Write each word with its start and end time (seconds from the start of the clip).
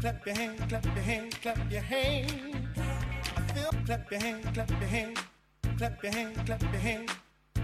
clap 0.00 0.26
your 0.26 0.34
hands, 0.34 0.60
clap 0.68 0.84
your 0.96 1.04
hands, 1.04 1.34
clap 1.40 1.72
your 1.72 1.80
hands. 1.82 2.32
I 3.36 3.40
feel 3.52 3.70
clap 3.86 4.10
your 4.10 4.20
hands, 4.20 4.46
clap 4.52 4.70
your 4.70 4.88
hands, 4.88 5.18
clap 5.76 6.02
your 6.02 6.12
hands, 6.12 6.38
clap 6.44 6.62
your 6.72 6.82
hands, 6.82 7.10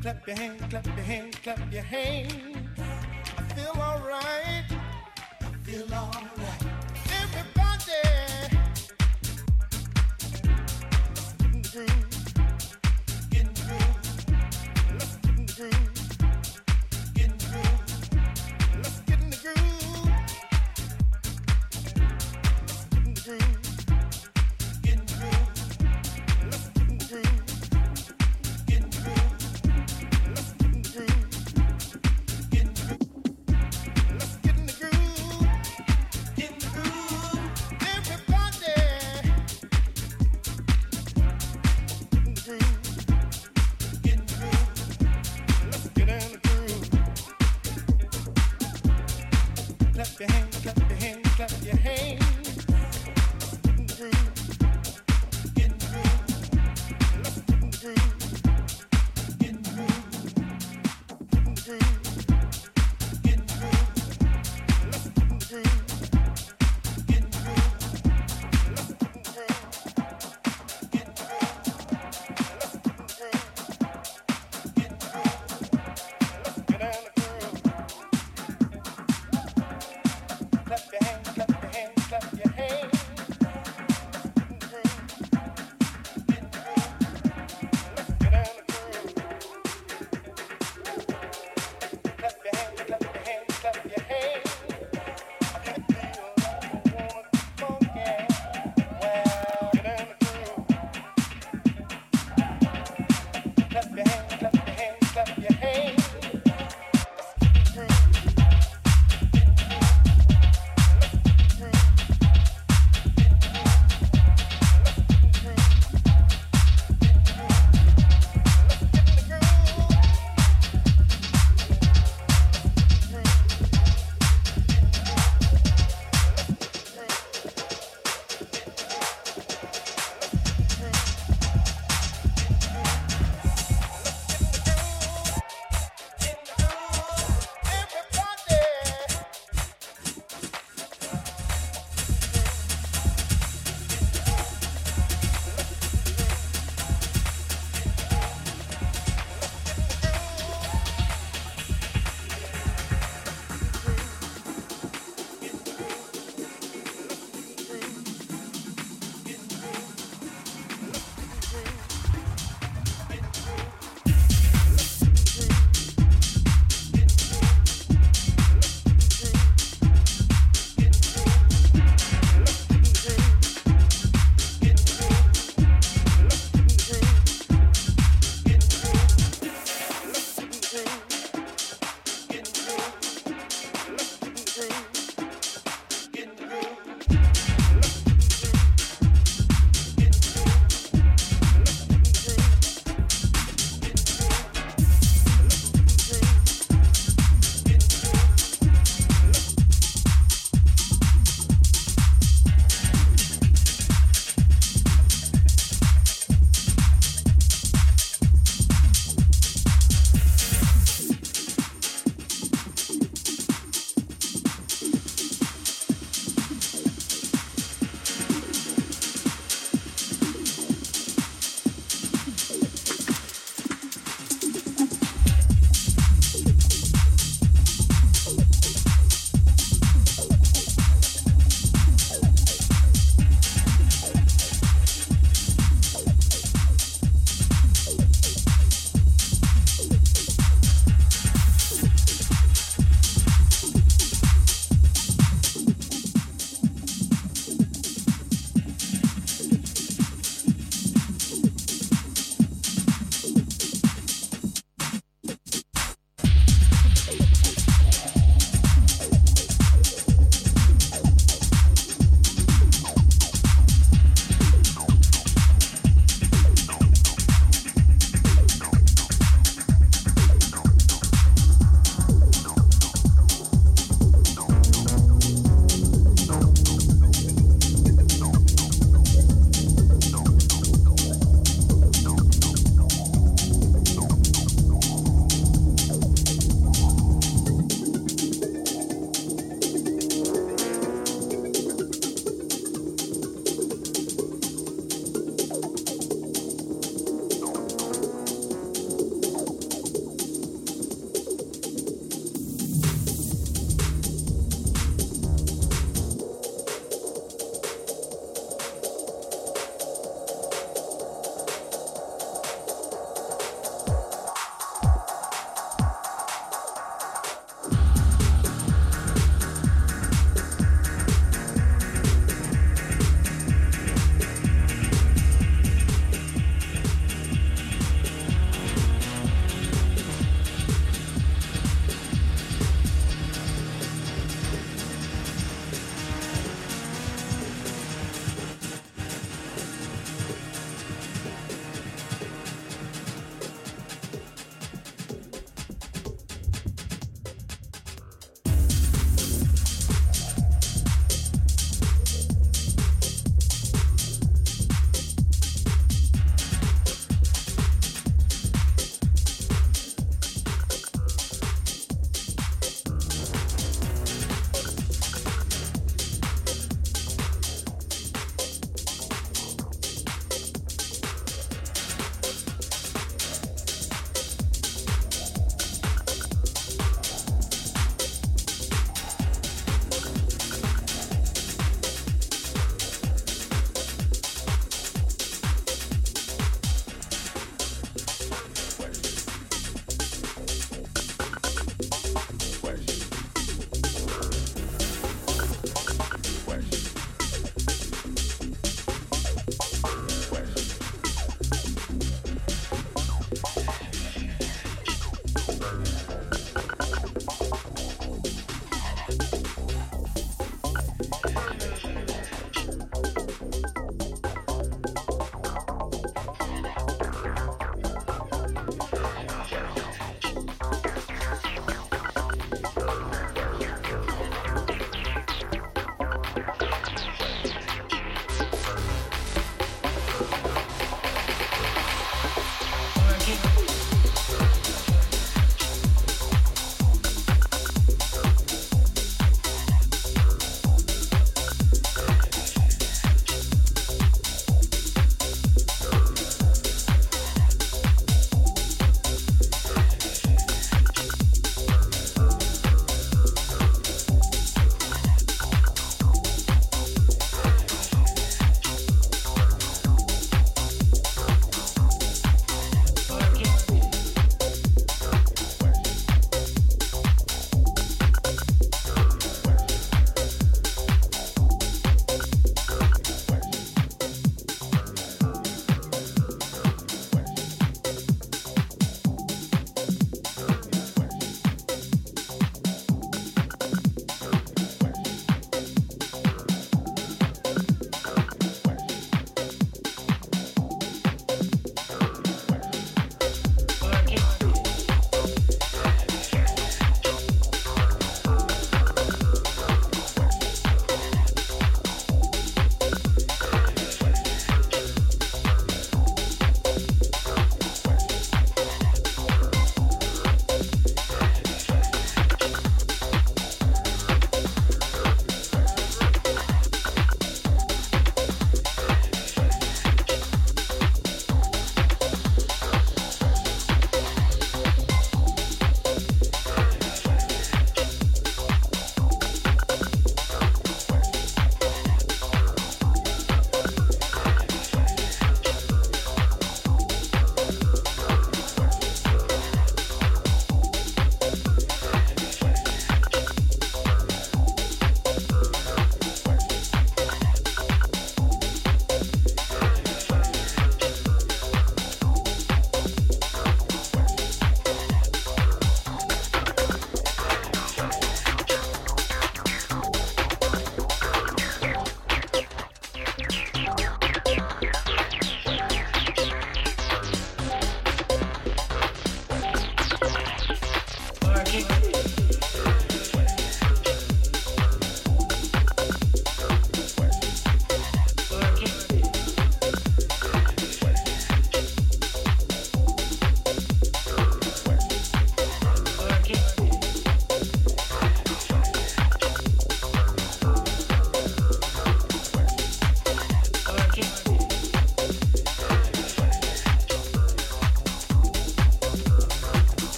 clap 0.00 0.26
your 0.26 0.36
hands, 0.36 0.62
clap 0.70 0.96
your 0.96 1.04
hands, 1.04 1.36
clap 1.42 1.72
your 1.72 1.82
hands. 1.82 2.34
I 2.78 3.42
feel 3.54 3.80
alright. 3.80 4.64
I 5.40 5.52
feel 5.64 5.94
alright. 5.94 6.69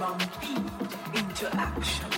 transform 0.00 0.18
beat 1.12 1.20
into 1.20 1.56
action. 1.56 2.09